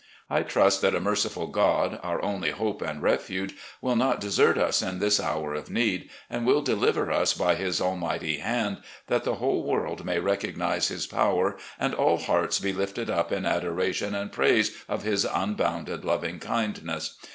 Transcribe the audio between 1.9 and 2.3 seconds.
our